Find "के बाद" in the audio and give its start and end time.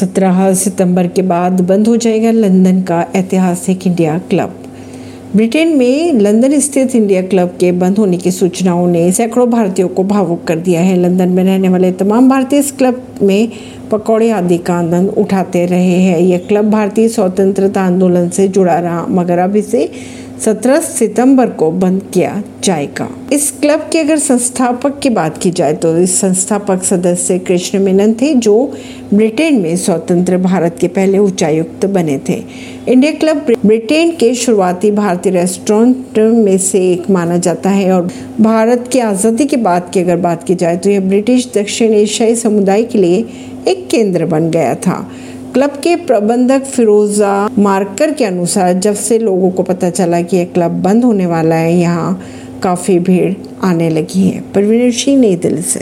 1.06-1.60, 39.46-39.90